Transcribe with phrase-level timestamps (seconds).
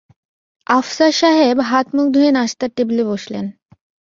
[0.67, 3.45] আফসার সাহেব হাত-মুখ ধুয়ে নাশতার টেবিলে বসলেন।